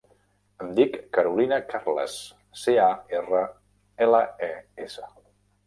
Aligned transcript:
Em 0.63 0.69
dic 0.79 0.95
Carolina 1.17 1.59
Carles: 1.73 2.17
ce, 2.63 2.75
a, 2.87 2.89
erra, 3.21 3.45
ela, 4.09 4.25
e, 4.51 4.53
essa. 4.89 5.09